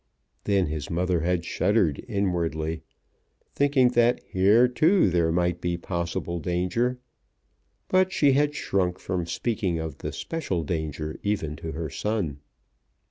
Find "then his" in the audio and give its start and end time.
0.45-0.89